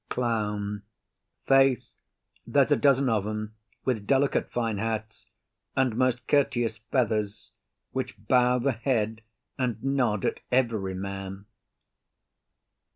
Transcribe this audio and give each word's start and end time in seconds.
CLOWN. 0.09 0.81
Faith, 1.45 1.93
there's 2.47 2.71
a 2.71 2.75
dozen 2.75 3.07
of 3.07 3.27
'em, 3.27 3.53
with 3.85 4.07
delicate 4.07 4.51
fine 4.51 4.79
hats, 4.79 5.27
and 5.75 5.95
most 5.95 6.25
courteous 6.25 6.79
feathers, 6.89 7.51
which 7.91 8.17
bow 8.17 8.57
the 8.57 8.71
head 8.71 9.21
and 9.59 9.83
nod 9.83 10.25
at 10.25 10.39
every 10.51 10.95
man. 10.95 11.45